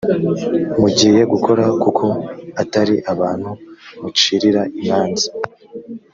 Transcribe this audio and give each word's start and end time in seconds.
mugiye 0.79 1.21
gukora 1.33 1.63
kuko 1.83 2.05
atari 2.61 2.95
abantu 3.13 3.49
mucirira 4.01 4.61
imanza 4.79 5.29